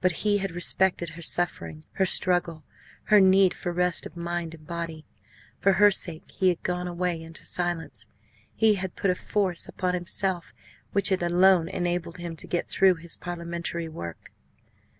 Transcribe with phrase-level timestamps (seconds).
[0.00, 2.64] But he had respected her suffering, her struggle,
[3.04, 5.04] her need for rest of mind and body.
[5.60, 8.08] For her sake he had gone away into silence;
[8.56, 10.52] he had put a force upon himself
[10.90, 14.32] which had alone enabled him to get through his parliamentary work.